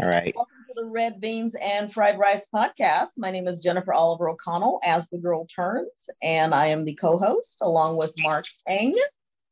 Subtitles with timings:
[0.00, 0.32] All right.
[0.34, 3.08] Welcome to the Red Beans and Fried Rice podcast.
[3.18, 7.58] My name is Jennifer Oliver O'Connell, as the girl turns, and I am the co-host
[7.60, 8.96] along with Mark Eng.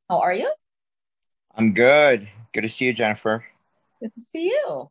[0.08, 0.50] How are you?
[1.54, 2.26] I'm good.
[2.54, 3.44] Good to see you, Jennifer.
[4.00, 4.90] Good to see you.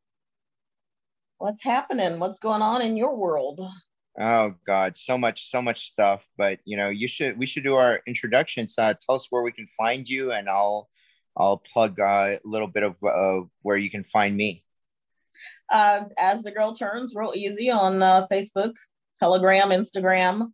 [1.39, 2.19] What's happening?
[2.19, 3.59] What's going on in your world?
[4.19, 6.27] Oh God, so much, so much stuff.
[6.37, 8.77] But you know, you should we should do our introductions.
[8.77, 10.89] Uh, tell us where we can find you, and I'll
[11.35, 14.63] I'll plug uh, a little bit of uh, where you can find me.
[15.71, 18.73] Uh, as the girl turns, real easy on uh, Facebook,
[19.17, 20.51] Telegram, Instagram,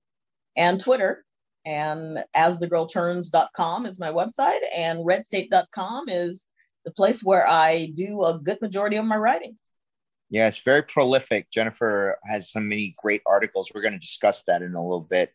[0.55, 1.23] and Twitter.
[1.65, 6.45] And asthegirlturns.com is my website, and redstate.com is
[6.83, 9.57] the place where I do a good majority of my writing.
[10.29, 11.49] Yeah, it's very prolific.
[11.51, 13.71] Jennifer has so many great articles.
[13.73, 15.31] We're going to discuss that in a little bit.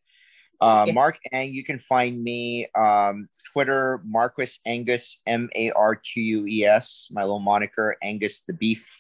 [0.61, 0.93] Uh, yeah.
[0.93, 6.47] Mark Ang, you can find me um, Twitter, Marquis Angus, M A R Q U
[6.47, 8.97] E S, my little moniker, Angus the Beef.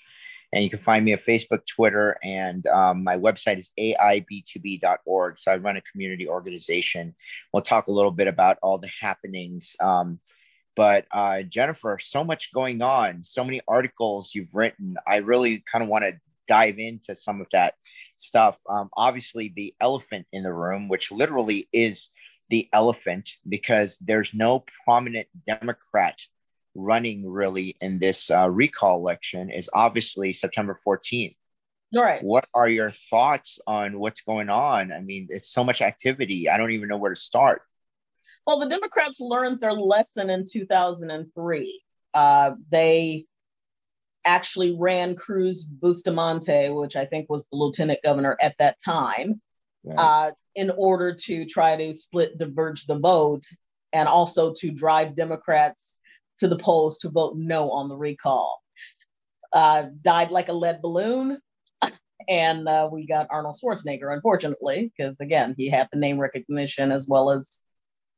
[0.53, 5.39] And you can find me on Facebook, Twitter, and um, my website is aib2b.org.
[5.39, 7.15] So I run a community organization.
[7.53, 9.77] We'll talk a little bit about all the happenings.
[9.81, 10.19] Um,
[10.77, 14.97] but uh, Jennifer, so much going on, so many articles you've written.
[15.07, 16.15] I really kind of want to
[16.49, 17.75] dive into some of that
[18.17, 18.59] stuff.
[18.69, 22.11] Um, obviously, the elephant in the room, which literally is
[22.49, 26.19] the elephant, because there's no prominent Democrat
[26.75, 31.37] running really in this uh, recall election, is obviously September 14th.
[31.97, 32.23] All right.
[32.23, 34.93] What are your thoughts on what's going on?
[34.93, 36.49] I mean, it's so much activity.
[36.49, 37.63] I don't even know where to start.
[38.47, 41.83] Well, the Democrats learned their lesson in 2003.
[42.15, 43.27] Uh, they
[44.25, 49.41] actually ran Cruz Bustamante, which I think was the lieutenant governor at that time,
[49.85, 49.99] right.
[49.99, 53.45] uh, in order to try to split, diverge the vote,
[53.93, 55.99] and also to drive Democrats
[56.41, 58.61] to the polls to vote no on the recall.
[59.53, 61.39] Uh, died like a lead balloon.
[62.29, 67.09] and uh, we got Arnold Schwarzenegger, unfortunately, because again, he had the name recognition as
[67.09, 67.61] well as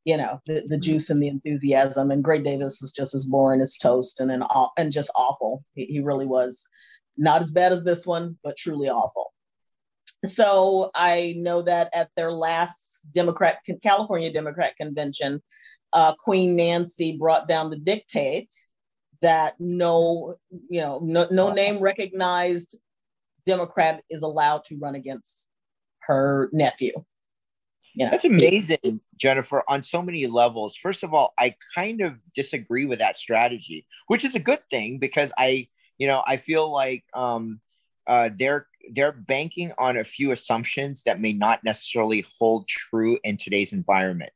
[0.05, 0.81] you know the, the mm-hmm.
[0.81, 4.43] juice and the enthusiasm and Gray Davis was just as boring as toast and and,
[4.77, 6.67] and just awful he, he really was
[7.17, 9.33] not as bad as this one but truly awful
[10.25, 15.43] so I know that at their last Democrat California Democrat convention
[15.93, 18.53] uh, Queen Nancy brought down the dictate
[19.21, 20.37] that no
[20.69, 22.77] you know no, no name recognized
[23.47, 25.49] Democrat is allowed to run against
[26.01, 26.93] her nephew
[27.95, 30.77] you know, That's amazing, Jennifer, on so many levels.
[30.77, 34.99] First of all, I kind of disagree with that strategy, which is a good thing
[34.99, 37.61] because I, you know, I feel like um,
[38.07, 43.37] uh, they're they're banking on a few assumptions that may not necessarily hold true in
[43.37, 44.33] today's environment.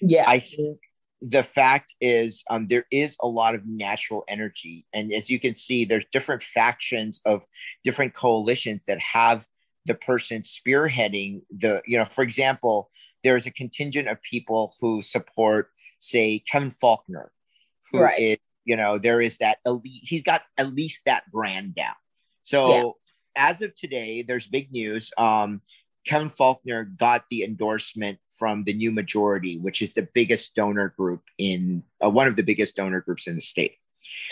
[0.00, 0.78] Yeah, I think
[1.22, 5.54] the fact is um, there is a lot of natural energy, and as you can
[5.54, 7.42] see, there's different factions of
[7.84, 9.46] different coalitions that have
[9.86, 12.90] the person spearheading the you know for example
[13.22, 17.28] there's a contingent of people who support say kevin Faulconer,
[17.90, 18.18] who right.
[18.18, 21.94] is you know there is that elite he's got at least that brand down
[22.42, 22.82] so yeah.
[23.48, 25.62] as of today there's big news um
[26.06, 31.22] kevin faulconer got the endorsement from the new majority which is the biggest donor group
[31.38, 33.76] in uh, one of the biggest donor groups in the state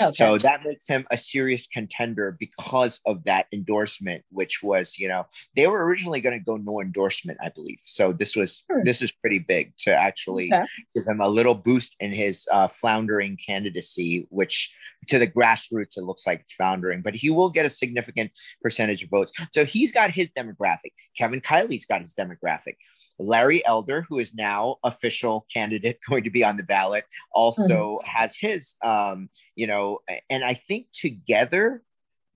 [0.00, 0.10] Okay.
[0.12, 5.26] So that makes him a serious contender because of that endorsement, which was, you know,
[5.56, 7.78] they were originally going to go no endorsement, I believe.
[7.84, 8.82] So this was sure.
[8.84, 10.64] this is pretty big to actually okay.
[10.94, 14.72] give him a little boost in his uh, floundering candidacy, which
[15.08, 18.32] to the grassroots it looks like it's foundering, but he will get a significant
[18.62, 19.32] percentage of votes.
[19.52, 20.92] So he's got his demographic.
[21.16, 22.76] Kevin Kiley's got his demographic.
[23.18, 28.08] Larry Elder, who is now official candidate going to be on the ballot, also mm-hmm.
[28.08, 31.82] has his, um, you know, and I think together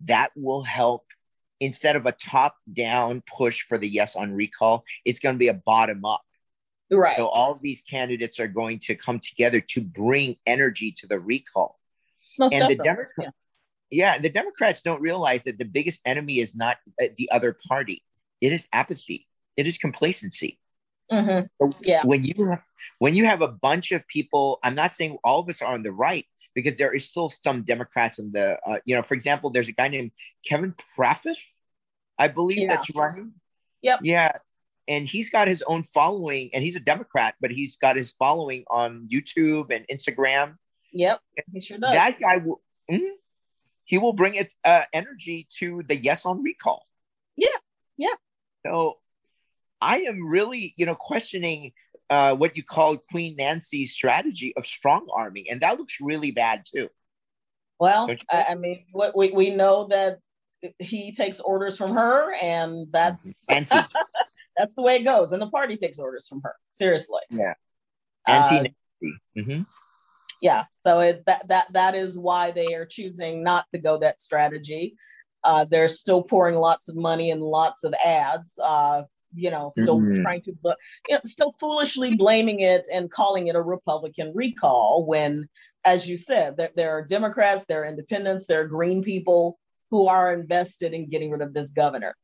[0.03, 1.05] that will help
[1.61, 5.49] instead of a top down push for the yes on recall, it's going to be
[5.49, 6.23] a bottom up.
[6.91, 7.17] Right.
[7.17, 11.19] So all of these candidates are going to come together to bring energy to the
[11.19, 11.79] recall.
[12.39, 13.33] Most and the Democrats,
[13.91, 14.13] yeah.
[14.15, 18.03] yeah, the Democrats don't realize that the biggest enemy is not uh, the other party;
[18.41, 19.27] it is apathy,
[19.57, 20.59] it is complacency.
[21.11, 21.47] Mm-hmm.
[21.61, 22.03] So yeah.
[22.05, 22.53] When you
[22.99, 25.83] when you have a bunch of people, I'm not saying all of us are on
[25.83, 29.51] the right because there is still some Democrats in the uh, you know, for example,
[29.51, 30.13] there's a guy named
[30.47, 31.39] Kevin Paffrath,
[32.19, 32.77] I believe yeah.
[32.77, 33.35] that's running.
[33.83, 34.01] Yep.
[34.03, 34.33] Yeah.
[34.89, 38.65] And he's got his own following, and he's a Democrat, but he's got his following
[38.71, 40.57] on YouTube and Instagram.
[40.93, 41.21] Yep,
[41.53, 41.93] he sure does.
[41.93, 42.63] That guy will.
[42.91, 43.11] Mm,
[43.85, 46.87] he will bring it uh, energy to the yes on recall.
[47.37, 47.49] Yeah,
[47.97, 48.15] yeah.
[48.65, 48.99] So
[49.81, 51.73] I am really, you know, questioning
[52.11, 56.65] uh, what you call Queen Nancy's strategy of strong arming, and that looks really bad
[56.65, 56.89] too.
[57.79, 60.19] Well, I, I, mean, what we, we know that
[60.79, 65.33] he takes orders from her, and that's that's the way it goes.
[65.33, 66.55] And the party takes orders from her.
[66.73, 67.21] Seriously.
[67.31, 67.55] Yeah.
[68.27, 68.59] Anti.
[68.59, 69.63] Uh, mm-hmm.
[70.41, 70.65] Yeah.
[70.83, 74.97] So it, that that that is why they are choosing not to go that strategy.
[75.45, 78.59] Uh, they're still pouring lots of money and lots of ads.
[78.59, 79.03] Uh,
[79.35, 80.23] you know, still mm-hmm.
[80.23, 80.77] trying to, but
[81.09, 85.49] you know, still foolishly blaming it and calling it a Republican recall when,
[85.85, 89.59] as you said, that there are Democrats, there are independents, there are Green people
[89.91, 92.15] who are invested in getting rid of this governor.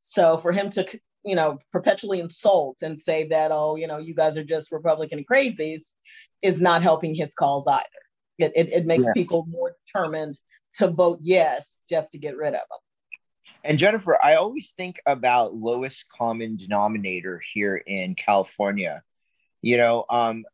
[0.00, 0.86] So for him to,
[1.24, 5.24] you know, perpetually insult and say that, oh, you know, you guys are just Republican
[5.30, 5.92] crazies
[6.42, 7.84] is not helping his cause either.
[8.38, 9.12] It, it, it makes yeah.
[9.14, 10.38] people more determined
[10.74, 12.85] to vote yes just to get rid of him.
[13.66, 19.02] And Jennifer, I always think about lowest common denominator here in California.
[19.62, 20.44] You know, um,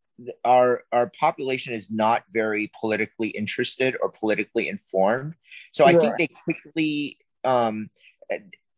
[0.44, 5.34] our our population is not very politically interested or politically informed,
[5.72, 7.90] so I think they quickly um,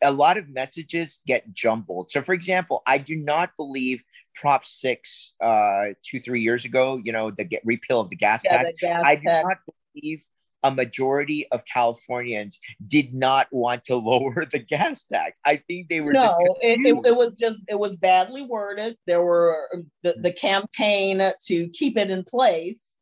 [0.02, 2.10] a lot of messages get jumbled.
[2.10, 4.02] So, for example, I do not believe
[4.34, 7.00] Prop Six uh, two three years ago.
[7.02, 8.80] You know, the get repeal of the gas yeah, tax.
[8.80, 9.46] The gas I do tax.
[9.46, 9.58] not
[9.94, 10.22] believe
[10.64, 12.58] a majority of Californians
[12.88, 15.38] did not want to lower the gas tax.
[15.44, 18.96] I think they were no, it, it, it, was just it was badly worded.
[19.06, 19.68] There were
[20.02, 22.94] the, the campaign to keep it in place.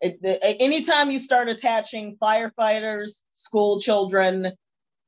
[0.00, 4.52] It, the, anytime you start attaching firefighters, school children,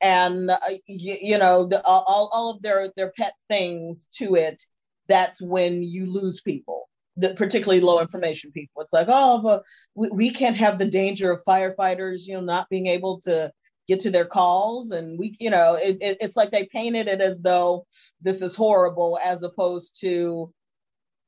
[0.01, 4.63] and uh, you, you, know the, all, all of their their pet things to it,
[5.09, 8.83] that's when you lose people the particularly low information people.
[8.83, 9.63] It's like, oh, but
[9.95, 13.51] we, we can't have the danger of firefighters, you know, not being able to
[13.89, 14.91] get to their calls.
[14.91, 17.87] And we, you know, it, it, it's like they painted it as though
[18.21, 20.53] this is horrible, as opposed to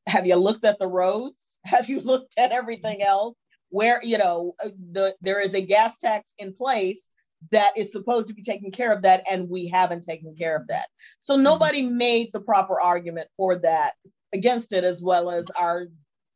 [0.06, 1.58] have you looked at the roads?
[1.64, 3.37] Have you looked at everything else?
[3.69, 4.55] Where, you know,
[4.93, 7.08] the there is a gas tax in place
[7.52, 10.67] that is supposed to be taking care of that, and we haven't taken care of
[10.69, 10.87] that.
[11.20, 11.43] So mm-hmm.
[11.43, 13.93] nobody made the proper argument for that
[14.32, 15.88] against it, as well as our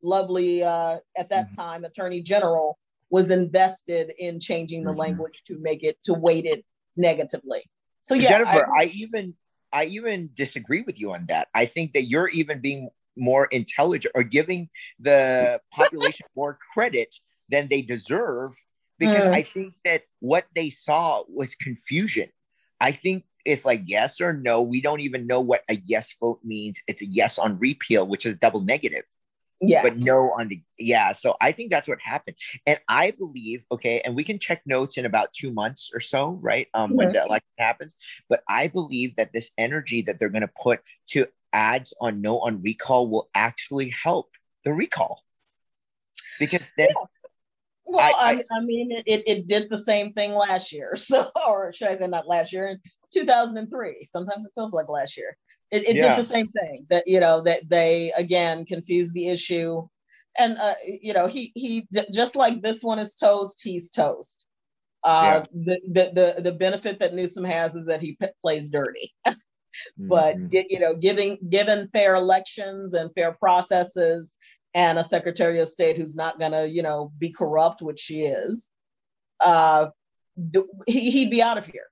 [0.03, 1.61] lovely, uh, at that mm-hmm.
[1.61, 2.79] time, Attorney General
[3.11, 5.01] was invested in changing the mm-hmm.
[5.01, 6.65] language to make it to weight it
[6.97, 7.63] negatively.
[8.01, 9.35] So yeah, Jennifer, I, I even
[9.73, 11.49] I even disagree with you on that.
[11.55, 14.69] I think that you're even being more intelligent or giving
[14.99, 17.15] the population more credit
[17.49, 18.53] than they deserve
[18.99, 19.33] because mm.
[19.33, 22.29] I think that what they saw was confusion.
[22.81, 24.63] I think it's like yes or no.
[24.63, 26.81] We don't even know what a yes vote means.
[26.87, 29.05] It's a yes on repeal, which is double negative.
[29.61, 29.83] Yeah.
[29.83, 31.13] But no on the yeah.
[31.13, 32.37] So I think that's what happened.
[32.67, 36.39] And I believe, okay, and we can check notes in about two months or so,
[36.43, 36.67] right?
[36.75, 36.97] Um, mm-hmm.
[36.97, 37.95] when the election happens.
[38.29, 40.81] But I believe that this energy that they're gonna put
[41.11, 44.31] to ads on no on recall will actually help
[44.65, 45.23] the recall.
[46.41, 47.05] Because then yeah.
[47.85, 50.95] Well, I, I, I mean, it, it did the same thing last year.
[50.97, 52.79] So, or should I say not last year,
[53.13, 54.07] 2003.
[54.11, 55.37] Sometimes it feels like last year.
[55.71, 56.09] It, it yeah.
[56.09, 59.87] did the same thing that, you know, that they again confused the issue.
[60.39, 64.47] And, uh, you know, he, he, just like this one is toast, he's toast.
[65.05, 65.65] Uh, yeah.
[65.65, 69.13] the, the, the, the benefit that Newsom has is that he p- plays dirty.
[69.25, 70.57] but, mm-hmm.
[70.69, 74.37] you know, giving, given fair elections and fair processes
[74.75, 78.23] and a secretary of state who's not going to, you know, be corrupt, which she
[78.23, 78.71] is,
[79.41, 79.89] uh,
[80.87, 81.87] he, he'd be out of here.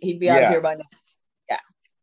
[0.00, 0.46] He'd be out yeah.
[0.46, 0.84] of here by now.
[1.48, 1.58] Yeah.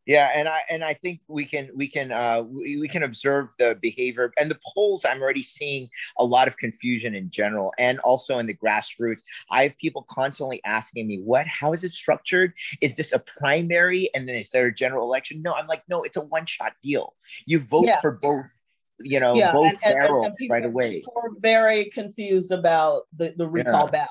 [0.05, 3.49] Yeah, and I and I think we can we can uh, we, we can observe
[3.57, 5.03] the behavior and the polls.
[5.03, 9.21] I'm already seeing a lot of confusion in general, and also in the grassroots.
[9.49, 11.47] I have people constantly asking me, "What?
[11.47, 12.53] How is it structured?
[12.81, 16.03] Is this a primary and then is there a general election?" No, I'm like, no,
[16.03, 17.15] it's a one shot deal.
[17.47, 17.99] You vote yeah.
[17.99, 18.59] for both
[18.99, 21.03] you know, yeah, both and, barrels and, and right away.
[21.39, 23.91] Very confused about the, the recall yeah.
[23.91, 24.09] ballot,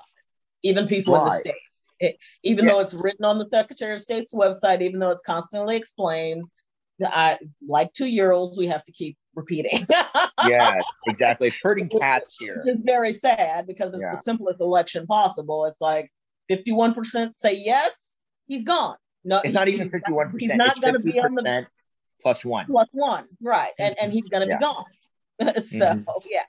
[0.63, 1.23] even people right.
[1.23, 1.55] in the state.
[2.05, 2.73] It, even yeah.
[2.73, 6.45] though it's written on the Secretary of State's website, even though it's constantly explained,
[7.05, 9.87] I like two year olds, we have to keep repeating.
[10.47, 11.49] yes, exactly.
[11.49, 12.63] It's hurting cats here.
[12.65, 14.15] It's very sad because it's yeah.
[14.15, 15.65] the simplest election possible.
[15.67, 16.13] It's like
[16.51, 18.97] 51% say yes, he's gone.
[19.25, 20.39] No, it's he, not even 51%.
[20.39, 21.67] He's not going to be on the
[22.21, 22.67] plus one.
[22.67, 23.73] Plus one, right.
[23.79, 24.59] And, and he's going to yeah.
[24.59, 24.85] be gone.
[25.55, 26.03] so, mm-hmm.
[26.31, 26.43] yeah.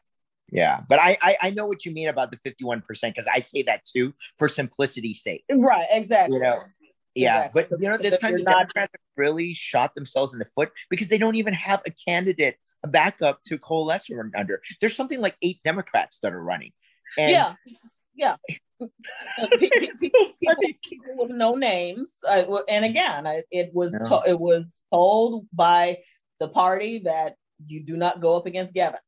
[0.55, 3.29] Yeah, but I, I, I know what you mean about the fifty one percent because
[3.31, 5.43] I say that too for simplicity's sake.
[5.51, 6.37] Right, exactly.
[6.37, 6.63] You know,
[7.13, 7.65] yeah, exactly.
[7.69, 8.73] but you know this time the not...
[8.73, 12.87] Democrats really shot themselves in the foot because they don't even have a candidate, a
[12.87, 14.61] backup to coalesce under.
[14.81, 16.71] There's something like eight Democrats that are running.
[17.17, 17.53] And yeah,
[18.13, 18.35] yeah.
[18.79, 18.91] people,
[21.15, 25.99] with no names, uh, and again, it was to, it was told by
[26.39, 27.35] the party that
[27.65, 28.99] you do not go up against Gavin.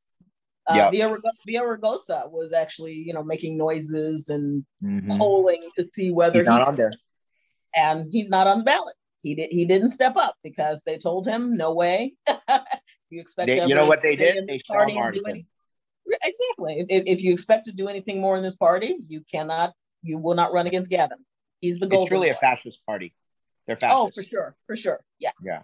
[0.68, 1.22] Uh, yep.
[1.48, 5.18] Villaraigosa was actually, you know, making noises and mm-hmm.
[5.18, 6.94] polling to see whether he's not he, on there.
[7.76, 8.96] and he's not on the ballot.
[9.22, 9.50] He did.
[9.50, 12.16] He didn't step up because they told him, "No way."
[13.10, 13.48] you expect.
[13.48, 14.48] They, you know what they did?
[14.48, 15.18] They strong armed.
[15.18, 16.86] Exactly.
[16.88, 19.74] If, if, you expect to do anything more in this party, you cannot.
[20.04, 21.18] You will not run against Gavin.
[21.60, 22.04] He's the goal.
[22.04, 23.14] It's truly a fascist party.
[23.66, 24.00] They're fascist.
[24.00, 25.02] Oh, for sure, for sure.
[25.20, 25.32] Yeah.
[25.44, 25.64] Yeah.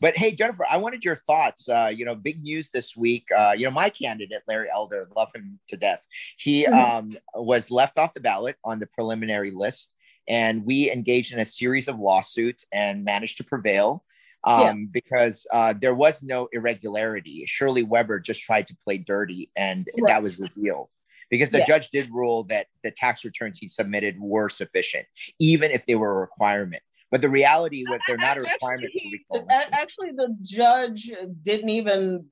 [0.00, 1.68] But hey, Jennifer, I wanted your thoughts.
[1.68, 3.28] Uh, you know, big news this week.
[3.36, 6.06] Uh, you know, my candidate, Larry Elder, love him to death.
[6.36, 6.74] He mm-hmm.
[6.74, 9.92] um, was left off the ballot on the preliminary list,
[10.28, 14.04] and we engaged in a series of lawsuits and managed to prevail.
[14.46, 14.72] Um, yeah.
[14.92, 17.46] because uh, there was no irregularity.
[17.46, 20.08] Shirley Weber just tried to play dirty, and right.
[20.08, 20.90] that was revealed
[21.30, 21.66] because the yeah.
[21.66, 25.06] judge did rule that the tax returns he submitted were sufficient,
[25.38, 26.82] even if they were a requirement.
[27.14, 29.68] But the reality was they're not a requirement actually, for recall.
[29.70, 32.26] Actually, the judge didn't even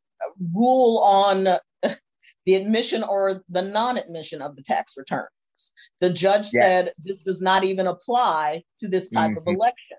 [0.53, 1.45] rule on
[2.47, 5.29] the admission or the non-admission of the tax returns.
[6.01, 6.51] The judge yes.
[6.51, 9.49] said this does not even apply to this type mm-hmm.
[9.49, 9.99] of election.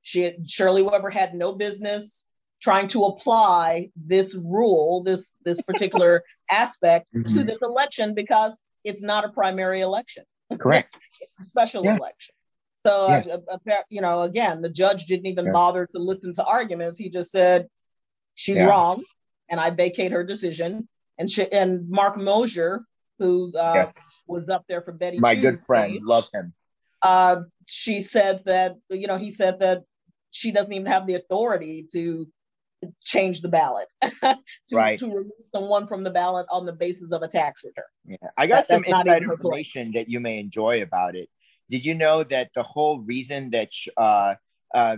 [0.00, 2.24] She Shirley Weber had no business
[2.62, 7.36] trying to apply this rule, this this particular aspect mm-hmm.
[7.36, 10.24] to this election because it's not a primary election.
[10.58, 10.96] Correct.
[11.42, 11.96] special yeah.
[11.96, 12.32] election.
[12.86, 13.26] So, yes.
[13.88, 15.52] you know, again, the judge didn't even yeah.
[15.52, 16.96] bother to listen to arguments.
[16.96, 17.66] He just said,
[18.34, 18.66] she's yeah.
[18.66, 19.02] wrong,
[19.48, 20.88] and I vacate her decision.
[21.18, 22.80] And she, and Mark Meuser,
[23.18, 23.98] who uh, yes.
[24.28, 26.54] was up there for Betty, my good friend, love him.
[27.02, 29.82] Uh, she said that you know he said that
[30.30, 32.28] she doesn't even have the authority to
[33.02, 33.88] change the ballot
[34.22, 34.36] to,
[34.72, 34.98] right.
[34.98, 37.84] to remove someone from the ballot on the basis of a tax return.
[38.04, 41.28] Yeah, I got that, some inside information that you may enjoy about it.
[41.68, 44.34] Did you know that the whole reason that uh,
[44.74, 44.96] uh,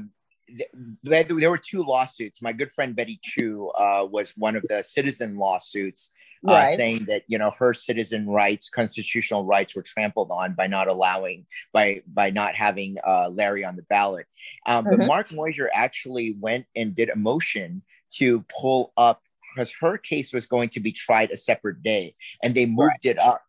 [1.02, 2.40] there were two lawsuits.
[2.42, 6.10] My good friend Betty Chu uh, was one of the citizen lawsuits,
[6.46, 6.76] uh, right.
[6.76, 11.46] saying that you know her citizen rights, constitutional rights, were trampled on by not allowing
[11.72, 14.26] by by not having uh, Larry on the ballot.
[14.66, 14.96] Um, mm-hmm.
[14.96, 17.82] But Mark Meuser actually went and did a motion
[18.14, 19.22] to pull up
[19.54, 23.16] because her case was going to be tried a separate day, and they moved right.
[23.16, 23.42] it up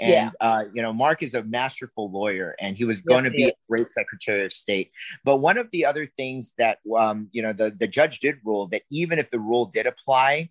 [0.00, 0.30] and yeah.
[0.40, 3.52] uh, you know, Mark is a masterful lawyer, and he was going to be a
[3.68, 4.90] great Secretary of State.
[5.24, 8.66] But one of the other things that um, you know, the the judge did rule
[8.68, 10.50] that even if the rule did apply,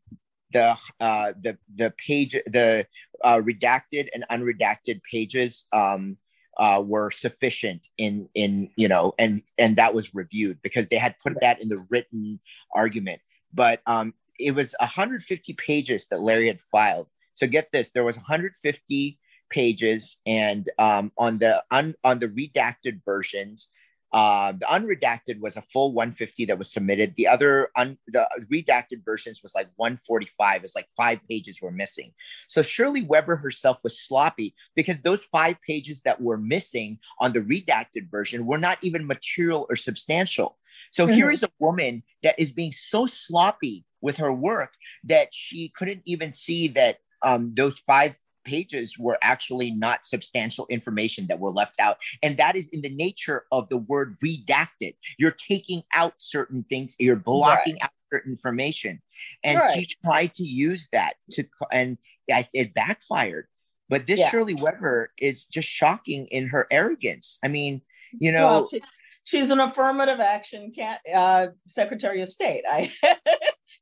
[0.52, 2.86] the uh, the the page the
[3.24, 6.16] uh, redacted and unredacted pages um,
[6.58, 11.16] uh, were sufficient in in you know and and that was reviewed because they had
[11.24, 12.40] put that in the written
[12.76, 13.22] argument
[13.54, 18.18] but um, it was 150 pages that larry had filed so get this there was
[18.18, 23.70] 150 pages, and um, on the un, on the redacted versions,
[24.12, 27.14] uh, the unredacted was a full 150 that was submitted.
[27.16, 30.64] The other un, the redacted versions was like 145.
[30.64, 32.14] It's like five pages were missing.
[32.48, 37.42] So Shirley Weber herself was sloppy because those five pages that were missing on the
[37.42, 40.58] redacted version were not even material or substantial.
[40.92, 41.14] So mm-hmm.
[41.14, 46.02] here is a woman that is being so sloppy with her work that she couldn't
[46.06, 51.80] even see that um, those five pages were actually not substantial information that were left
[51.80, 51.98] out.
[52.24, 54.96] And that is in the nature of the word redacted.
[55.18, 57.84] You're taking out certain things, you're blocking right.
[57.84, 59.02] out certain information.
[59.44, 59.76] And right.
[59.76, 63.48] she tried to use that to, and it backfired.
[63.90, 64.30] But this yeah.
[64.30, 67.40] Shirley Weber is just shocking in her arrogance.
[67.44, 67.82] I mean,
[68.20, 68.48] you know.
[68.48, 68.82] Well, she,
[69.26, 70.72] she's an affirmative action
[71.14, 72.64] uh, Secretary of State.
[72.70, 72.92] I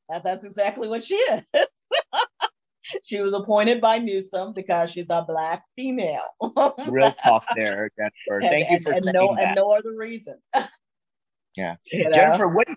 [0.24, 1.44] that's exactly what she is.
[3.04, 6.24] she was appointed by Newsom because she's a black female.
[6.88, 8.48] Real talk there, Jennifer.
[8.50, 9.44] Thank and, you for and, saying no, that.
[9.44, 10.36] And no other reason.
[11.56, 12.12] yeah, you know?
[12.12, 12.68] Jennifer, what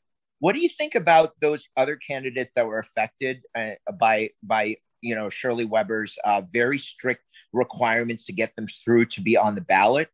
[0.41, 5.15] what do you think about those other candidates that were affected uh, by by you
[5.15, 9.61] know Shirley Weber's uh, very strict requirements to get them through to be on the
[9.61, 10.09] ballot?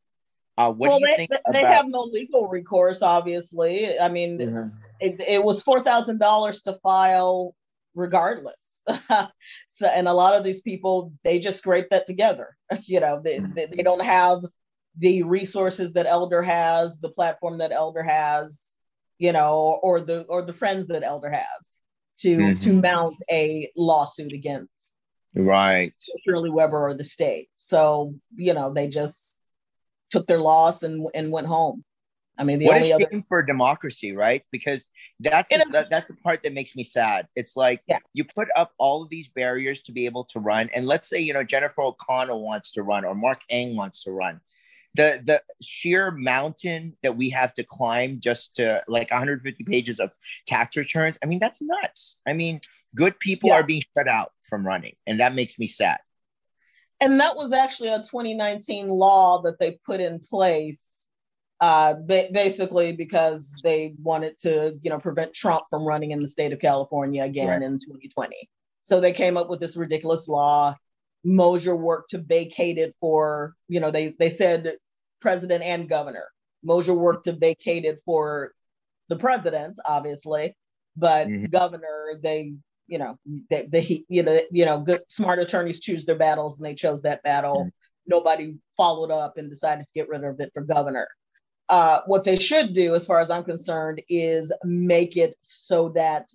[0.58, 1.30] Uh, what well, do you they, think?
[1.52, 3.98] They about- have no legal recourse, obviously.
[3.98, 4.68] I mean, mm-hmm.
[5.00, 7.54] it, it was four thousand dollars to file,
[7.96, 8.82] regardless.
[9.68, 12.56] so, and a lot of these people, they just scrape that together.
[12.84, 14.44] you know, they, they, they don't have
[14.98, 18.72] the resources that Elder has, the platform that Elder has,
[19.18, 21.80] you know, or the or the friends that Elder has
[22.18, 22.60] to mm-hmm.
[22.60, 24.92] to mount a lawsuit against
[25.34, 25.92] right
[26.24, 27.48] Shirley Weber or the state.
[27.56, 29.40] So you know they just
[30.10, 31.84] took their loss and and went home.
[32.38, 34.42] I mean, the what only a other for democracy, right?
[34.52, 34.86] Because
[35.20, 37.28] that's the, that, that's the part that makes me sad.
[37.34, 37.98] It's like yeah.
[38.12, 41.18] you put up all of these barriers to be able to run, and let's say
[41.20, 44.40] you know Jennifer O'Connell wants to run or Mark Eng wants to run.
[44.94, 50.12] The the sheer mountain that we have to climb just to like 150 pages of
[50.46, 51.18] tax returns.
[51.22, 52.20] I mean, that's nuts.
[52.26, 52.60] I mean,
[52.94, 53.56] good people yeah.
[53.56, 55.98] are being shut out from running, and that makes me sad.
[57.00, 61.05] And that was actually a 2019 law that they put in place
[61.60, 66.28] uh, ba- basically because they wanted to, you know, prevent Trump from running in the
[66.28, 67.62] state of California again right.
[67.62, 68.36] in 2020.
[68.82, 70.74] So they came up with this ridiculous law.
[71.26, 74.76] Meuser worked to vacate it for, you know, they they said
[75.20, 76.26] president and governor.
[76.64, 78.52] Meuser worked to vacate it for
[79.08, 80.56] the president, obviously,
[80.96, 81.46] but mm-hmm.
[81.46, 82.54] governor, they,
[82.86, 83.18] you know,
[83.50, 87.02] they, they, you know, you know, good smart attorneys choose their battles, and they chose
[87.02, 87.60] that battle.
[87.60, 87.68] Mm-hmm.
[88.08, 91.08] Nobody followed up and decided to get rid of it for governor.
[91.68, 96.28] Uh, what they should do, as far as I'm concerned, is make it so that,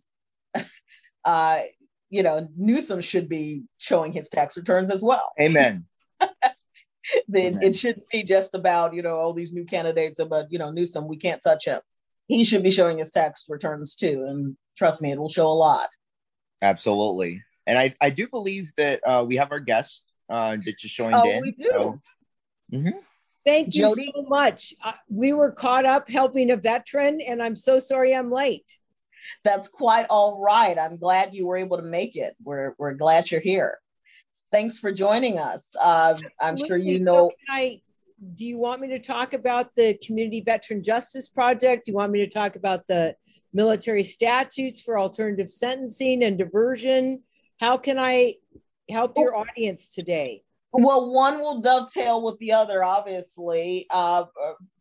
[1.26, 1.62] uh,
[2.10, 5.32] you know, Newsom should be showing his tax returns as well.
[5.40, 5.86] Amen.
[7.28, 10.72] then it shouldn't be just about you know all these new candidates, but you know
[10.72, 11.80] Newsom, we can't touch him.
[12.28, 15.54] He should be showing his tax returns too, and trust me, it will show a
[15.54, 15.90] lot.
[16.62, 20.96] Absolutely, and I I do believe that uh, we have our guest uh, that just
[20.96, 21.42] joined oh, in.
[21.42, 21.70] We do.
[21.72, 22.02] So,
[22.72, 23.00] mm-hmm.
[23.46, 24.12] Thank you Jody?
[24.14, 24.74] so much.
[24.84, 28.78] Uh, we were caught up helping a veteran, and I'm so sorry I'm late.
[29.44, 30.78] That's quite all right.
[30.78, 32.36] I'm glad you were able to make it.
[32.44, 33.80] We're we're glad you're here.
[34.52, 35.74] Thanks for joining us.
[35.80, 37.30] Uh, I'm sure you know.
[37.30, 37.82] So I,
[38.36, 41.86] do you want me to talk about the Community Veteran Justice Project?
[41.86, 43.16] Do you want me to talk about the
[43.54, 47.24] military statutes for alternative sentencing and diversion?
[47.60, 48.36] How can I
[48.90, 50.44] help your audience today?
[50.74, 53.88] Well, one will dovetail with the other, obviously.
[53.90, 54.26] Uh,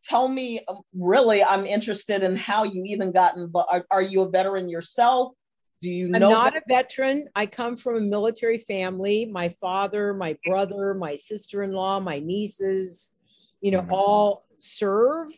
[0.04, 0.60] tell me,
[0.94, 3.68] really, I'm interested in how you even got involved.
[3.72, 5.32] Are, are you a veteran yourself?
[5.80, 7.28] Do you I'm not that- a veteran.
[7.34, 9.26] I come from a military family.
[9.26, 13.12] My father, my brother, my sister in law, my nieces,
[13.60, 13.92] you know, mm-hmm.
[13.92, 15.28] all serve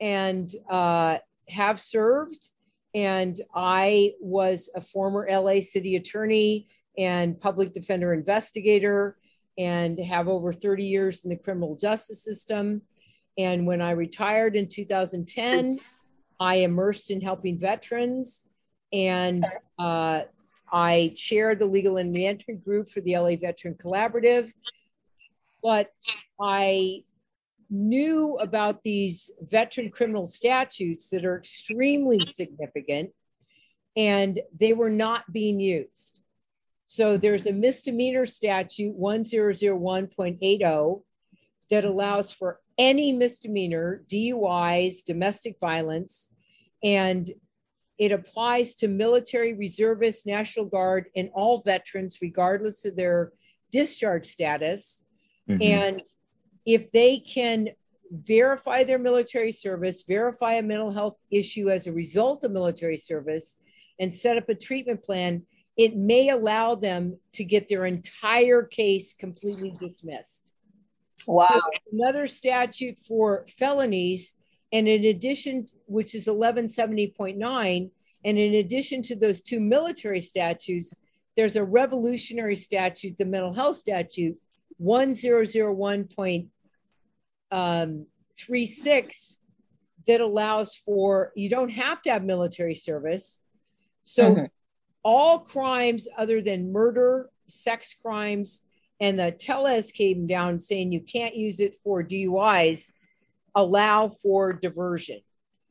[0.00, 1.18] and uh,
[1.48, 2.50] have served.
[2.94, 6.68] And I was a former LA city attorney
[6.98, 9.16] and public defender investigator
[9.58, 12.82] and have over 30 years in the criminal justice system.
[13.38, 15.78] And when I retired in 2010,
[16.40, 18.46] I immersed in helping veterans
[18.92, 19.44] and
[19.78, 20.22] uh,
[20.72, 24.52] I chair the legal and reentry group for the LA Veteran Collaborative.
[25.62, 25.90] But
[26.40, 27.04] I
[27.70, 33.10] knew about these veteran criminal statutes that are extremely significant
[33.96, 36.21] and they were not being used.
[36.94, 41.02] So there's a misdemeanor statute 1001.80
[41.70, 46.30] that allows for any misdemeanor, DUIs, domestic violence,
[46.84, 47.30] and
[47.96, 53.32] it applies to military reservists, National Guard, and all veterans, regardless of their
[53.70, 55.02] discharge status.
[55.48, 55.62] Mm-hmm.
[55.62, 56.02] And
[56.66, 57.70] if they can
[58.10, 63.56] verify their military service, verify a mental health issue as a result of military service,
[63.98, 69.14] and set up a treatment plan, it may allow them to get their entire case
[69.14, 70.52] completely dismissed.
[71.26, 71.46] Wow.
[71.48, 71.60] So
[71.92, 74.34] another statute for felonies,
[74.72, 77.90] and in addition, which is 1170.9,
[78.24, 80.94] and in addition to those two military statutes,
[81.36, 84.36] there's a revolutionary statute, the mental health statute,
[84.80, 86.48] 1001.36,
[87.50, 88.06] um,
[90.06, 93.38] that allows for you don't have to have military service.
[94.02, 94.44] So mm-hmm
[95.02, 98.62] all crimes other than murder, sex crimes,
[99.00, 102.90] and the Teles came down saying you can't use it for DUIs,
[103.54, 105.20] allow for diversion.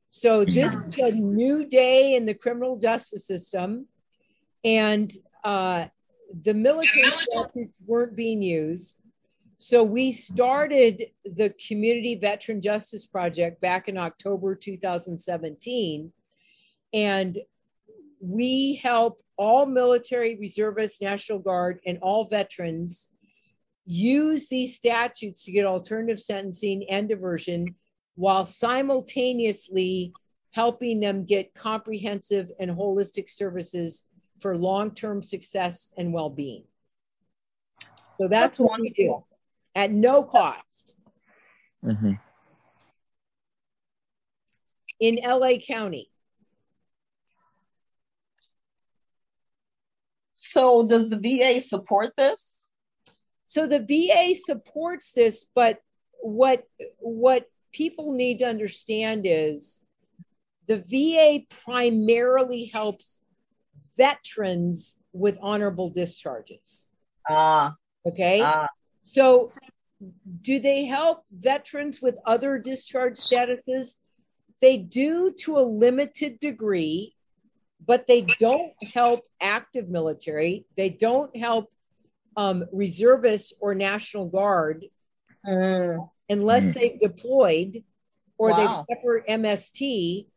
[0.09, 3.87] So this is a new day in the criminal justice system,
[4.65, 5.11] and
[5.45, 5.85] uh,
[6.43, 8.95] the military statutes weren't being used.
[9.57, 16.11] So we started the Community Veteran Justice Project back in October 2017,
[16.93, 17.37] and
[18.21, 23.09] we help all military reservists, National Guard, and all veterans
[23.85, 27.75] use these statutes to get alternative sentencing and diversion
[28.15, 30.13] while simultaneously
[30.51, 34.03] helping them get comprehensive and holistic services
[34.39, 36.63] for long term success and well being.
[38.17, 38.93] So that's, that's what wonderful.
[38.97, 39.23] we do
[39.75, 40.95] at no cost.
[41.83, 42.11] Mm-hmm.
[44.99, 46.10] In LA County.
[50.43, 52.67] So does the VA support this?
[53.45, 55.81] So the VA supports this, but
[56.19, 56.63] what
[56.97, 59.83] what people need to understand is
[60.65, 63.19] the VA primarily helps
[63.95, 66.89] veterans with honorable discharges.
[67.29, 67.75] Ah.
[68.05, 68.41] Uh, okay.
[68.41, 68.65] Uh.
[69.03, 69.47] So
[70.41, 73.93] do they help veterans with other discharge statuses?
[74.59, 77.15] They do to a limited degree
[77.85, 80.65] but they don't help active military.
[80.77, 81.71] They don't help
[82.37, 84.85] um, reservists or National Guard
[85.47, 85.97] uh,
[86.29, 86.73] unless mm.
[86.73, 87.83] they've deployed,
[88.37, 88.85] or Wow.
[88.87, 90.27] they suffer MST.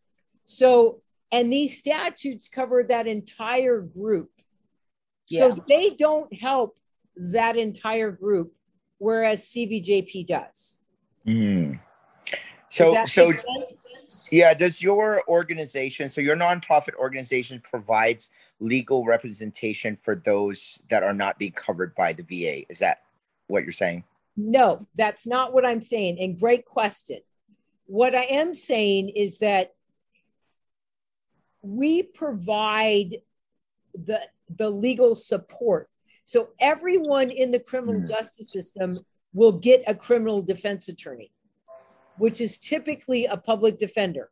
[0.44, 4.30] So, and these statutes cover that entire group.
[5.28, 5.40] Yeah.
[5.50, 6.78] So they don't help
[7.16, 8.54] that entire group,
[8.98, 10.80] whereas CVJP does.
[11.26, 11.80] Mm.
[12.26, 13.30] Does So, that so?
[14.30, 21.14] Yeah, does your organization, so your nonprofit organization provides legal representation for those that are
[21.14, 22.64] not being covered by the VA?
[22.68, 23.02] Is that
[23.46, 24.04] what you're saying?
[24.36, 26.18] No, that's not what I'm saying.
[26.18, 27.20] And great question.
[27.86, 29.74] What I am saying is that
[31.62, 33.16] we provide
[33.94, 34.20] the
[34.56, 35.88] the legal support.
[36.24, 38.06] So everyone in the criminal Hmm.
[38.06, 38.98] justice system
[39.32, 41.30] will get a criminal defense attorney,
[42.18, 44.30] which is typically a public defender.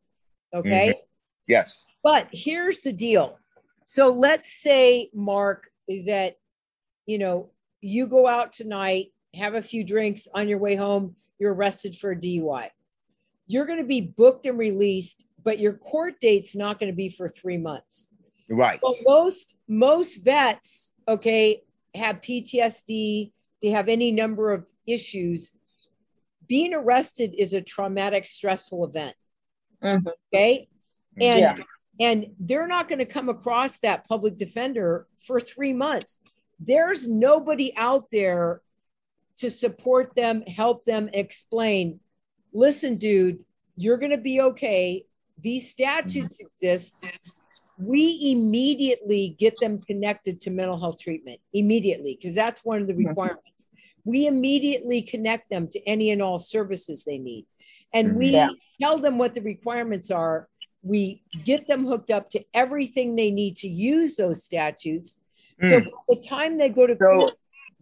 [0.55, 0.89] Okay?
[0.89, 1.01] Mm-hmm.
[1.49, 1.85] Yes.
[2.03, 3.39] But here's the deal.
[3.85, 5.69] So let's say, Mark,
[6.07, 6.37] that
[7.07, 11.55] you know you go out tonight, have a few drinks on your way home, you're
[11.55, 12.69] arrested for a DUI.
[13.47, 17.09] You're going to be booked and released, but your court date's not going to be
[17.09, 18.09] for three months.
[18.49, 18.79] Right.
[18.83, 21.63] Well, most most vets, okay,
[21.95, 23.33] have PTSD.
[23.63, 25.53] They have any number of issues.
[26.53, 29.17] Being arrested is a traumatic, stressful event.
[29.83, 30.13] Mhm.
[30.35, 30.69] Okay,
[31.19, 31.57] and Yeah.
[31.99, 36.19] and they're not going to come across that public defender for three months.
[36.61, 38.61] There's nobody out there
[39.37, 42.01] to support them, help them, explain.
[42.53, 43.43] Listen, dude,
[43.77, 45.07] you're going to be okay.
[45.39, 47.43] These statutes exist.
[47.79, 52.93] We immediately get them connected to mental health treatment immediately because that's one of the
[52.93, 53.07] Mhm.
[53.09, 53.52] requirements.
[54.05, 57.47] We immediately connect them to any and all services they need.
[57.93, 58.49] And we Yeah.
[58.81, 60.49] tell them what the requirements are.
[60.83, 65.19] We get them hooked up to everything they need to use those statutes.
[65.61, 65.85] So Mm.
[65.85, 67.33] by the time they go to So- court,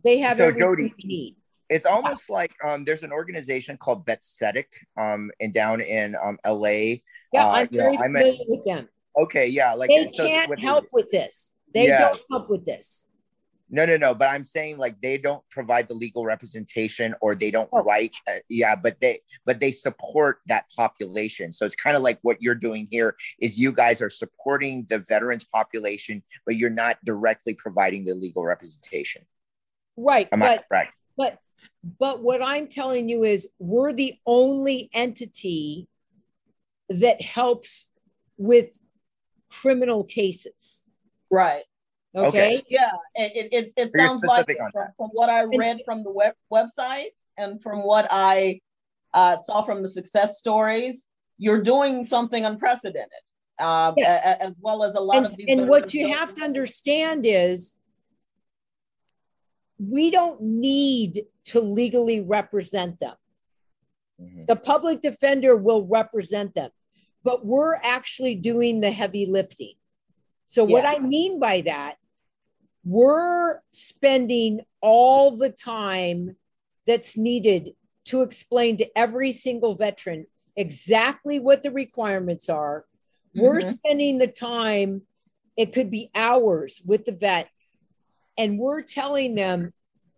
[0.05, 1.37] they have so everything Jody- they need.
[1.71, 4.67] It's almost like um, there's an organization called Betsetic
[4.99, 7.01] um, and down in um, LA.
[7.33, 8.89] Yeah, Uh, I'm you know, very I'm a- with them.
[9.17, 11.55] Okay, yeah, like They so can't help with this.
[11.73, 13.07] They don't help with this.
[13.71, 14.15] No, no, no.
[14.15, 17.83] But I'm saying like they don't provide the legal representation or they don't Oh.
[17.85, 18.11] write.
[18.29, 21.53] Uh, yeah, but they but they support that population.
[21.53, 24.99] So it's kind of like what you're doing here is you guys are supporting the
[24.99, 29.23] veterans population, but you're not directly providing the legal representation.
[29.97, 30.29] Right.
[30.33, 30.93] Am but I correct?
[31.17, 31.39] but
[31.99, 35.87] but what I'm telling you is we're the only entity
[36.89, 37.89] that helps
[38.37, 38.77] with
[39.49, 40.85] criminal cases.
[41.31, 41.65] Right.
[42.15, 42.29] Okay.
[42.29, 42.65] Okay.
[42.69, 42.91] Yeah.
[43.15, 46.35] It, it, it, it sounds like specific from, from what I read from the web,
[46.53, 48.61] website and from what I
[49.15, 53.11] uh, saw from the success stories, you're doing something unprecedented,
[53.59, 54.25] uh, Yes.
[54.25, 55.47] a- a- as well as a lot And, of these.
[55.49, 57.77] and what you don't have to understand is
[59.79, 63.15] we don't need to legally represent them.
[64.21, 64.47] Mhm.
[64.47, 66.71] The public defender will represent them,
[67.23, 69.75] but we're actually doing the heavy lifting.
[70.47, 71.97] So, what I mean by that,
[72.85, 76.37] we're spending all the time
[76.87, 77.75] that's needed
[78.07, 82.87] to explain to every single veteran exactly what the requirements are.
[83.35, 83.79] We're Mhm.
[83.79, 85.07] spending the time,
[85.57, 87.49] it could be hours with the vet,
[88.37, 89.73] and we're telling them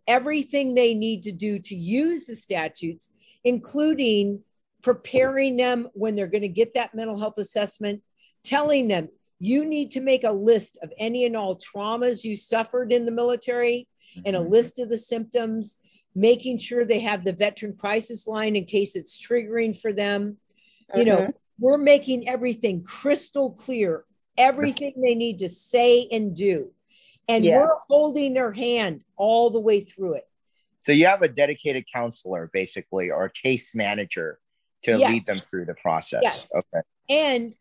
[0.07, 3.09] everything they need to do to use the statutes,
[3.44, 4.44] including
[4.83, 8.03] preparing them when they're going to get that mental health assessment,
[8.42, 9.09] telling them
[9.43, 13.11] you need to make a list of any and all traumas you suffered in the
[13.11, 13.89] military
[14.25, 14.49] and a Mhm.
[14.49, 15.79] list of the symptoms,
[16.15, 20.39] making sure they have the veteran crisis line in case it's triggering for them.
[20.95, 21.35] You know, Mhm.
[21.59, 24.05] we're making everything crystal clear,
[24.39, 26.73] everything they need to say and do.
[27.27, 27.57] And Yeah.
[27.57, 30.29] we're holding their hand all the way through it.
[30.83, 34.39] So you have a dedicated counselor, basically, or a case manager
[34.83, 35.11] to Yes.
[35.11, 36.21] lead them through the process.
[36.23, 36.53] Yes.
[36.55, 36.83] Okay.
[37.09, 37.57] And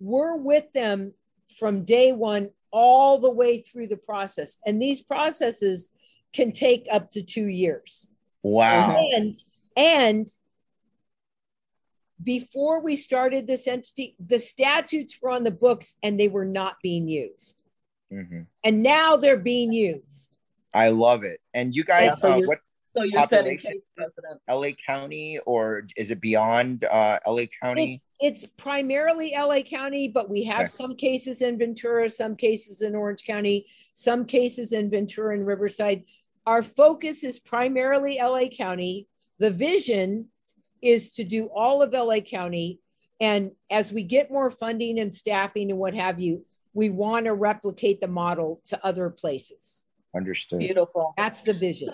[0.00, 1.14] we're with them
[1.58, 4.58] from day one all the way through the process.
[4.66, 5.90] And these processes
[6.32, 8.08] can take up to two years.
[8.42, 9.08] Wow.
[9.14, 9.38] And
[9.76, 10.26] and
[12.22, 16.76] before we started this entity, the statutes were on the books and they were not
[16.82, 17.62] being used.
[18.12, 18.46] Mhm.
[18.64, 20.36] And now they're being used.
[20.74, 21.40] I love it.
[21.54, 22.60] And you guys, uh, what
[22.98, 24.40] So you're setting case precedent.
[24.50, 28.00] LA County or is it beyond uh, LA County?
[28.18, 30.66] It's, it's primarily LA County, but we have Okay.
[30.66, 36.04] some cases in Ventura, some cases in Orange County, some cases in Ventura and Riverside.
[36.46, 39.06] Our focus is primarily LA County.
[39.38, 40.26] The vision
[40.82, 42.80] is to do all of LA County.
[43.20, 47.34] And as we get more funding and staffing and what have you, we want to
[47.34, 49.84] replicate the model to other places.
[50.16, 50.60] Understood.
[50.60, 51.14] Beautiful.
[51.16, 51.90] That's the vision.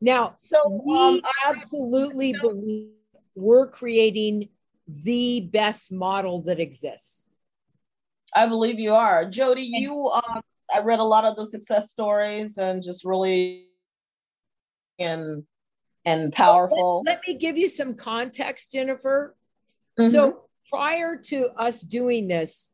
[0.00, 2.90] Now, So we um, absolutely believe
[3.34, 4.48] we're creating
[4.88, 7.26] the best model that exists.
[8.34, 9.24] I believe you are.
[9.24, 10.40] Jody, you um,
[10.74, 13.66] I read a lot of the success stories and just really
[14.98, 15.44] and
[16.04, 17.02] and powerful.
[17.04, 19.36] Let, let me give you some context, Jennifer.
[19.98, 20.10] Mm-hmm.
[20.10, 22.70] So prior to us doing this,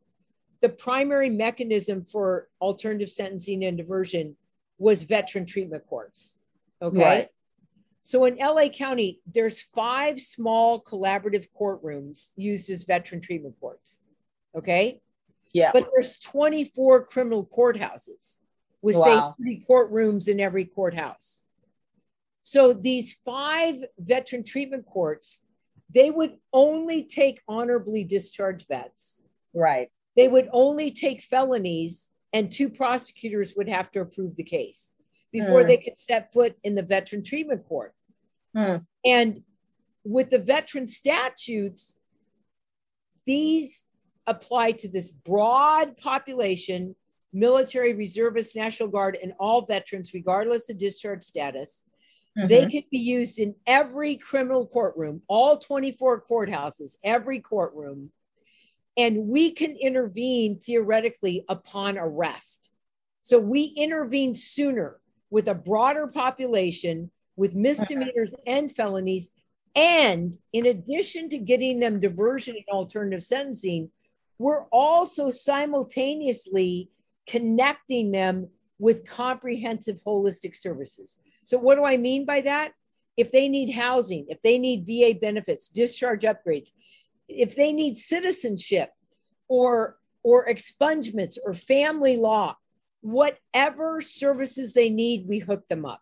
[0.61, 4.37] the primary mechanism for alternative sentencing and diversion
[4.79, 6.35] was veteran treatment courts.
[6.83, 6.99] Okay.
[6.99, 7.29] Right.
[8.03, 13.99] So in LA County, there's five small collaborative courtrooms used as veteran treatment courts.
[14.57, 15.01] Okay.
[15.53, 15.71] Yeah.
[15.73, 18.37] But there's 24 criminal courthouses
[18.81, 19.35] with wow.
[19.39, 21.43] say three courtrooms in every courthouse.
[22.43, 25.41] So these five veteran treatment courts,
[25.93, 29.21] they would only take honorably discharged vets.
[29.53, 29.91] Right.
[30.15, 34.95] They would only take felonies, and two prosecutors would have to approve the case
[35.39, 35.67] before mm.
[35.67, 37.95] they could step foot in the veteran treatment court.
[38.57, 38.87] Mm.
[39.05, 39.43] And
[40.05, 41.97] with the veteran statutes,
[43.27, 43.85] these
[44.27, 46.95] apply to this broad population
[47.33, 51.85] military, reservists, National Guard, and all veterans, regardless of discharge status.
[52.37, 52.49] Mm-hmm.
[52.49, 58.11] They can be used in every criminal courtroom, all 24 courthouses, every courtroom.
[58.97, 62.71] And we can intervene theoretically upon arrest.
[63.21, 64.99] So we intervene sooner
[65.31, 69.31] with a broader population with misdemeanors and felonies.
[69.75, 73.91] And in addition to getting them diversion and alternative sentencing,
[74.39, 76.91] we're also simultaneously
[77.27, 81.19] connecting them with comprehensive holistic services.
[81.45, 82.73] So, what do I mean by that?
[83.17, 86.71] If they need housing, if they need VA benefits, discharge upgrades,
[87.29, 88.91] if they need citizenship
[89.49, 92.57] or or expungements or family law,
[93.01, 96.01] whatever services they need, we hook them up.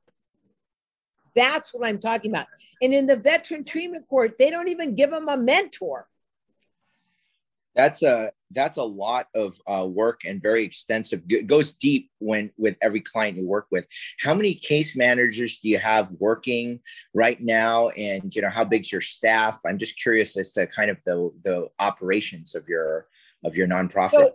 [1.34, 2.46] That's what I'm talking about.
[2.80, 6.06] And in the veteran treatment court, they don't even give them a mentor.
[7.74, 11.22] That's a that's a lot of uh, work and very extensive.
[11.28, 13.86] It goes deep when with every client you work with.
[14.20, 16.78] How many case managers do you have working
[17.14, 19.58] right now, and you know how big's your staff?
[19.66, 23.08] I'm just curious as to kind of the the operations of your
[23.44, 24.10] of your nonprofit.
[24.10, 24.34] So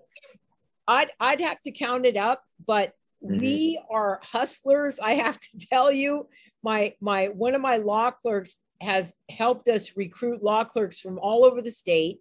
[0.89, 3.37] I'd I'd have to count it up, but mm-hmm.
[3.37, 4.99] we are hustlers.
[4.99, 6.27] I have to tell you,
[6.63, 11.45] my my one of my law clerks has helped us recruit law clerks from all
[11.45, 12.19] over the state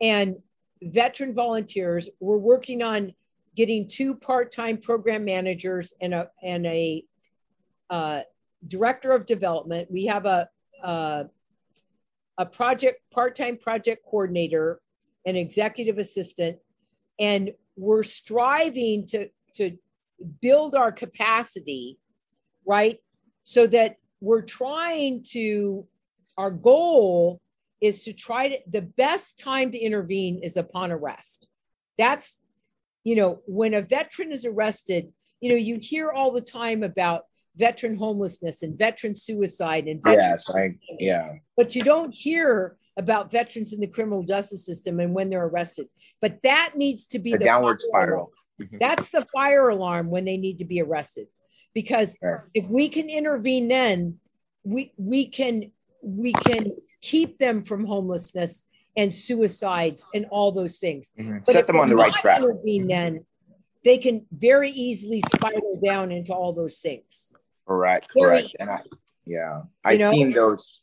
[0.00, 0.36] and
[0.82, 3.12] veteran volunteers we're working on
[3.54, 7.04] getting two part-time program managers and a and a
[7.90, 8.20] uh,
[8.66, 10.48] director of development we have a
[10.82, 11.24] uh,
[12.38, 14.80] a project part-time project coordinator
[15.26, 16.56] an executive assistant
[17.20, 19.76] and we're striving to to
[20.40, 21.98] build our capacity
[22.66, 22.98] right?
[23.44, 25.86] So that we're trying to
[26.36, 27.40] our goal
[27.80, 31.48] is to try to the best time to intervene is upon arrest.
[31.98, 32.36] That's
[33.04, 37.22] you know when a veteran is arrested you know you hear all the time about
[37.56, 41.32] veteran homelessness and veteran suicide and veteran yes I, yeah.
[41.56, 45.86] But you don't hear about veterans in the criminal justice system and when they're arrested
[46.20, 48.76] but that needs to be the, the downward spiral mm-hmm.
[48.78, 51.26] that's the fire alarm when they need to be arrested
[51.74, 52.48] because sure.
[52.54, 54.18] if we can intervene then
[54.64, 55.70] we we can
[56.02, 58.64] we can keep them from homelessness
[58.96, 61.38] and suicides and all those things mm-hmm.
[61.48, 63.24] set them on the right track intervene then
[63.84, 67.30] they can very easily spiral down into all those things
[67.66, 68.82] correct very, correct and i
[69.26, 70.10] yeah i've know?
[70.10, 70.82] seen those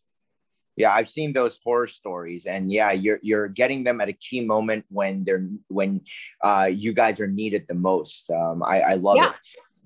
[0.77, 4.45] yeah i've seen those horror stories and yeah you're you're getting them at a key
[4.45, 6.01] moment when they're when
[6.43, 9.29] uh you guys are needed the most um i i love yeah.
[9.29, 9.35] it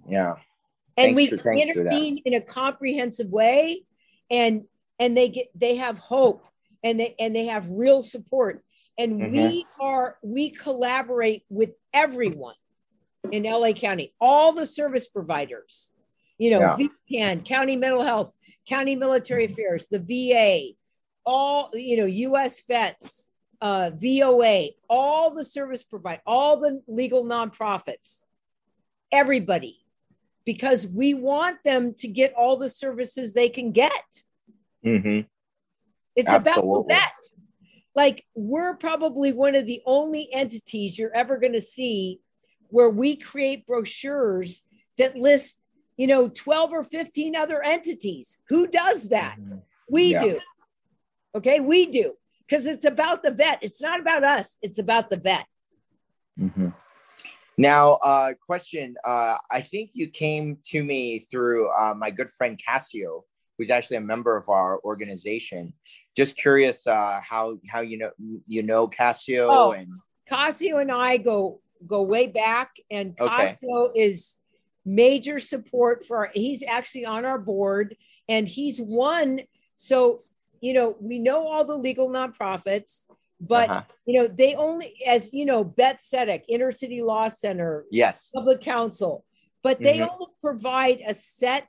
[0.10, 0.34] yeah
[0.98, 3.84] and thanks we for, intervene in a comprehensive way
[4.30, 4.64] and
[5.00, 6.46] and they get they have hope
[6.84, 8.64] and they and they have real support
[8.98, 9.32] and mm-hmm.
[9.32, 12.56] we are we collaborate with everyone
[13.32, 15.90] in LA County all the service providers
[16.38, 16.88] you know yeah.
[17.10, 18.34] VCAN county mental health
[18.68, 20.76] county military affairs the VA
[21.26, 23.28] all you know US vets
[23.62, 28.24] uh, VOA all the service provide all the legal nonprofits
[29.12, 29.82] everybody
[30.46, 34.24] because we want them to get all the services they can get.
[34.86, 35.22] Mm-hmm.
[36.16, 36.72] It's Absolutely.
[36.72, 37.14] about that.
[37.94, 42.20] Like, we're probably one of the only entities you're ever going to see
[42.70, 44.64] where we create brochures
[44.98, 48.38] that list, you know, 12 or 15 other entities.
[48.48, 49.38] Who does that?
[49.40, 49.58] Mm-hmm.
[49.90, 50.24] We yeah.
[50.24, 50.40] do.
[51.36, 52.14] Okay, we do
[52.48, 53.60] because it's about the vet.
[53.62, 55.46] It's not about us, it's about the vet.
[56.40, 56.70] Mm-hmm.
[57.58, 58.96] Now, uh, question.
[59.06, 63.24] Uh, I think you came to me through uh, my good friend Cassio,
[63.58, 65.74] who's actually a member of our organization.
[66.16, 68.12] just curious uh, how how you know
[68.48, 69.72] you know Cassio Oh.
[69.72, 69.88] and
[70.30, 73.54] Casio and I go go way back, and Okay.
[73.96, 74.38] Is
[74.86, 77.96] major support for our, he's actually on our board
[78.28, 79.40] and he's one
[79.76, 80.18] so
[80.62, 83.04] you know we know all the legal nonprofits
[83.40, 83.82] but Uh-huh.
[84.06, 88.62] you know they only as you know Bet Tzedek inner city law center yes, public
[88.62, 89.26] counsel
[89.64, 90.10] but they Mhm.
[90.12, 91.68] only provide a set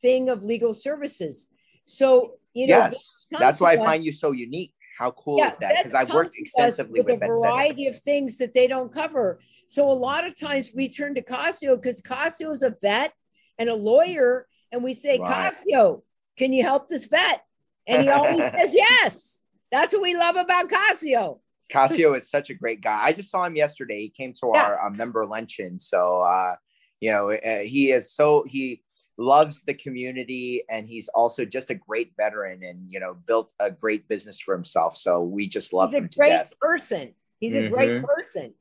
[0.00, 1.48] thing of legal services
[1.86, 4.74] so you know yes, that's why I find you so unique.
[4.96, 5.76] How cool yeah, is that?
[5.78, 9.40] Because I've worked extensively with, with, a variety of things that they don't cover.
[9.66, 13.12] So a lot of times we turn to Casio because Casio is a vet
[13.58, 15.52] and a lawyer, and we say, Right.
[15.52, 16.02] Casio,
[16.36, 17.44] can you help this vet?
[17.86, 19.40] And he always says yes.
[19.70, 21.40] That's what we love about Casio.
[21.72, 23.04] Casio is such a great guy.
[23.04, 24.00] I just saw him yesterday.
[24.02, 24.64] He came to Yeah.
[24.64, 25.78] our uh, member luncheon.
[25.78, 26.56] So, uh,
[27.00, 28.82] you know, uh, he is so, he
[29.16, 33.70] loves the community and he's also just a great veteran and, you know, built a
[33.70, 34.96] great business for himself.
[34.96, 36.52] So we just love He's a him to great death.
[36.60, 37.14] person.
[37.40, 38.54] He's a great person.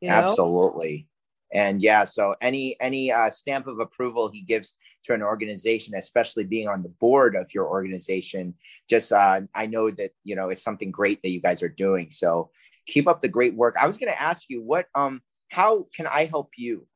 [0.00, 0.14] You know?
[0.14, 1.08] Absolutely.
[1.52, 4.74] And yeah, so any any uh, stamp of approval he gives
[5.08, 8.54] to an organization, especially being on the board of your organization,
[8.88, 12.10] just uh, I know that you know it's something great that you guys are doing.
[12.10, 12.50] So
[12.86, 13.76] keep up the great work.
[13.80, 16.86] I was going to ask you what um how can I help you,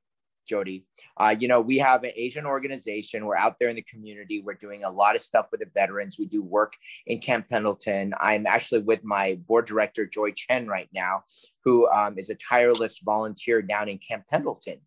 [0.46, 0.86] Jody?
[1.16, 3.24] Uh, you know, we have an Asian organization.
[3.24, 4.42] We're out there in the community.
[4.44, 6.16] We're doing a lot of stuff with the veterans.
[6.18, 6.74] We do work
[7.06, 8.12] in Camp Pendleton.
[8.20, 11.24] I'm actually with my board director Joy Chen right now
[11.64, 14.80] who um, is a tireless volunteer down in Camp Pendleton.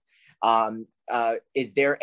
[0.43, 1.97] Um, uh, is there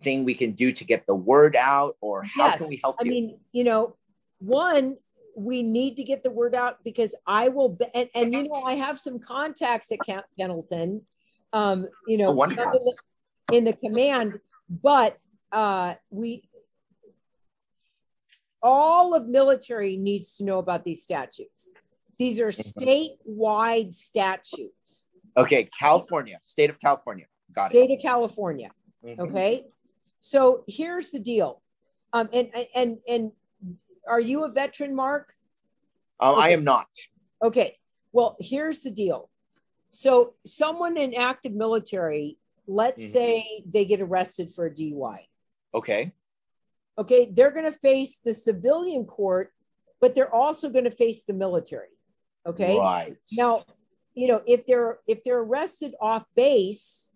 [0.00, 2.58] anything we can do to get the word out, or how yes.
[2.58, 3.10] can we help I you?
[3.10, 3.96] mean, you know,
[4.38, 4.96] one,
[5.36, 8.62] we need to get the word out because I will, be, and, and you know,
[8.62, 11.02] I have some contacts at Camp Pendleton,
[11.52, 12.96] um, you know, Oh, in, the,
[13.52, 15.18] in the command, but
[15.52, 16.44] uh, we,
[18.62, 21.70] all of military needs to know about these statutes.
[22.18, 23.38] These are Mm-hmm.
[23.38, 27.26] statewide statutes, okay, California, state of California.
[27.52, 28.70] Got state of California.
[29.02, 29.16] it.
[29.18, 29.28] Mhm.
[29.30, 29.64] Okay.
[30.20, 31.62] So here's the deal.
[32.12, 33.32] Um, and, and, and
[34.08, 35.34] are you a veteran, Mark?
[36.20, 36.88] Um, I am not.
[37.42, 37.78] Okay.
[38.12, 39.30] Well, here's the deal.
[39.90, 43.06] So someone in active military, let's Mhm.
[43.08, 45.26] say they get arrested for a DUI.
[45.74, 46.12] Okay.
[46.98, 47.26] Okay.
[47.32, 49.52] They're going to face the civilian court,
[50.00, 51.96] but they're also going to face the military.
[52.46, 52.78] Okay.
[52.78, 53.16] Right.
[53.32, 53.64] Now,
[54.14, 57.08] you know, if they're if they're arrested off base,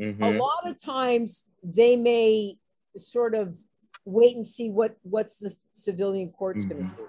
[0.00, 0.38] a Mhm.
[0.38, 2.56] lot of times they may
[2.96, 3.58] sort of
[4.04, 6.96] wait and see what what's the civilian court's going to mm-hmm.
[6.96, 7.08] do.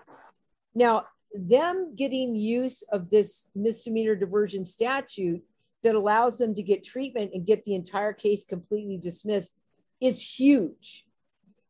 [0.76, 5.42] Now them getting use of this misdemeanor diversion statute
[5.84, 9.60] that allows them to get treatment and get the entire case completely dismissed
[10.00, 11.06] is huge.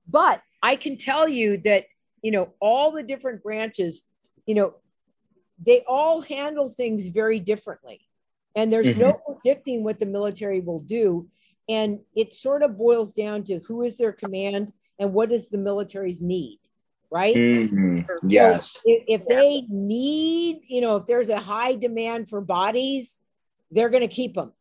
[0.08, 1.86] But i can tell you that
[2.22, 4.04] you know all the different branches
[4.46, 4.76] you know
[5.65, 8.02] they all handle things very differently.
[8.56, 9.34] And there's no mm-hmm.
[9.34, 11.28] predicting what the military will do
[11.69, 15.58] and it sort of boils down to who is their command and what is the
[15.58, 16.60] military's need
[17.12, 18.06] right Mhm.
[18.28, 18.82] Yes.
[18.86, 23.19] if, if they need you know if there's a high demand for bodies
[23.71, 24.52] they're going to keep them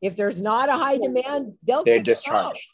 [0.00, 2.54] if there's not a high demand they'll They're kick out.
[2.54, 2.68] discharged.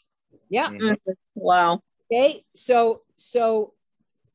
[0.49, 0.97] yeah Mhm.
[1.35, 1.81] Wow.
[2.11, 3.73] Okay, so so,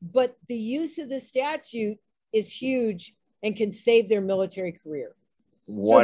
[0.01, 1.97] but the use of the statute
[2.31, 5.13] is huge and can save their military career.
[5.67, 6.03] So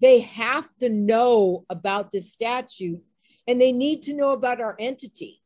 [0.00, 3.02] they- have to know about this statute,
[3.46, 5.42] and they need to know about our entity.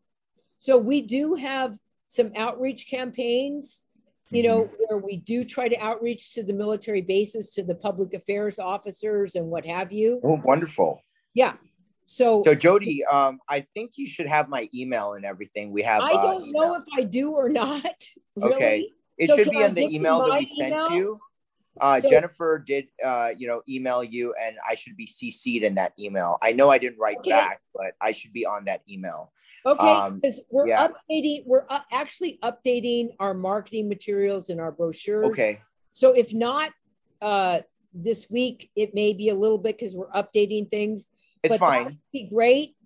[0.58, 1.76] So we do have
[2.08, 3.82] some outreach campaigns,
[4.30, 8.14] you know, where we do try to outreach to the military bases, to the public
[8.14, 10.20] affairs officers, and what have you.
[10.22, 11.00] Oh, wonderful.
[11.34, 11.56] Yeah.
[12.04, 15.72] So, So Jody, um, I think you should have my email and everything.
[15.72, 16.02] We have.
[16.02, 17.84] I uh, don't know if I do or not.
[18.34, 18.54] Really.
[18.54, 18.90] Okay.
[19.18, 20.90] It So should be in the email that we sent email?
[20.92, 21.20] you.
[21.80, 25.74] Uh, So- Jennifer did, uh, you know, email you, and I should be CC'd in
[25.76, 26.38] that email.
[26.42, 27.30] I know I didn't write Okay.
[27.30, 29.32] back, but I should be on that email.
[29.64, 30.88] Okay, Um, because we're yeah.
[30.88, 35.26] updating, we're uh, actually updating our marketing materials and our brochures.
[35.26, 35.60] Okay.
[35.92, 36.72] So if not
[37.20, 37.60] uh,
[37.94, 41.08] this week, it may be a little bit because we're updating things.
[41.42, 41.98] It's but fine.
[42.12, 42.76] be great.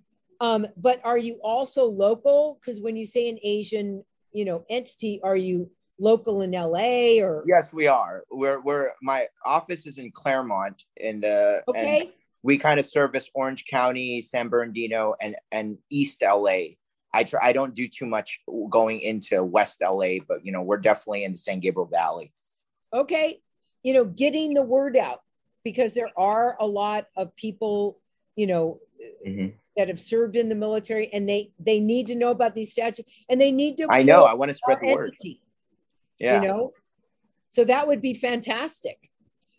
[0.41, 2.59] Um, but are you also local?
[2.61, 7.45] Because when you say an Asian, you know, entity, are you local in LA or
[7.47, 8.25] Yes, we are.
[8.31, 12.13] We're we're my office is in Claremont and uh, okay?
[12.43, 16.77] we kind of service Orange County, San Bernardino, and and East LA.
[17.15, 17.41] I try.
[17.43, 21.33] I don't do too much going into West LA, but you know we're definitely in
[21.33, 22.33] the San Gabriel Valley.
[22.93, 23.41] okay
[23.87, 25.21] you know getting the word out
[25.63, 28.01] because there are a lot of people
[28.35, 28.81] you know
[29.25, 29.49] mm-hmm.
[29.77, 33.09] that have served in the military and they they need to know about these statutes
[33.29, 34.25] and they need to I know.
[34.25, 35.07] I want to spread the word.
[35.07, 35.41] entity.
[36.19, 36.41] Yeah.
[36.43, 36.73] You know,
[37.49, 38.99] so that would be fantastic.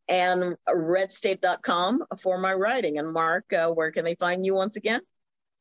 [0.07, 2.97] and redstate.com for my writing.
[2.97, 5.01] And Mark, uh, where can they find you once again?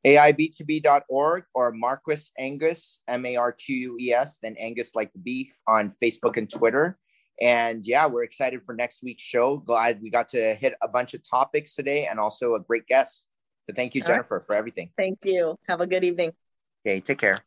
[0.07, 5.19] AIB2B.org or Marques Angus, M A R Q U E S, then Angus like the
[5.19, 6.99] beef on Facebook and Twitter.
[7.41, 9.59] And yeah, we're excited for next week's show.
[9.59, 13.27] Glad we got to hit a bunch of topics today and also a great guest.
[13.69, 14.15] So thank you, All right.
[14.17, 14.91] Jennifer, for everything.
[14.97, 15.57] Thank you.
[15.69, 16.33] Have a good evening.
[16.87, 17.39] Okay, take care.